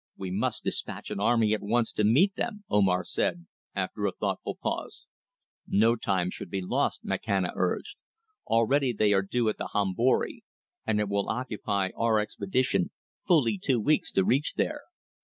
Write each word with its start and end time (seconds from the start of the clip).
"We 0.17 0.31
must 0.31 0.63
dispatch 0.63 1.11
an 1.11 1.19
army 1.19 1.53
at 1.53 1.61
once 1.61 1.91
to 1.91 2.03
meet 2.03 2.33
them," 2.35 2.63
Omar 2.71 3.03
said, 3.03 3.45
after 3.75 4.07
a 4.07 4.11
thoughtful 4.11 4.57
pause. 4.59 5.05
"No 5.67 5.95
time 5.95 6.31
should 6.31 6.49
be 6.49 6.59
lost," 6.63 7.05
Makhana 7.05 7.51
urged. 7.53 7.97
"Already 8.47 8.93
they 8.93 9.13
are 9.13 9.21
due 9.21 9.47
at 9.47 9.59
the 9.59 9.69
Hombori, 9.73 10.41
and 10.87 10.99
it 10.99 11.07
will 11.07 11.29
occupy 11.29 11.91
our 11.95 12.17
expedition 12.19 12.89
fully 13.27 13.59
two 13.59 13.79
weeks 13.79 14.11
to 14.13 14.25
reach 14.25 14.55
there. 14.55 14.81